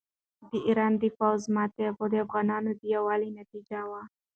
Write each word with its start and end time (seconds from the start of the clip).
د 0.51 0.53
ایران 0.67 0.93
د 0.97 1.03
پوځ 1.17 1.41
ماته 1.55 1.85
د 2.11 2.13
افغانانو 2.23 2.69
د 2.79 2.81
یووالي 2.93 3.29
نتیجه 3.39 3.81
وه. 3.89 4.01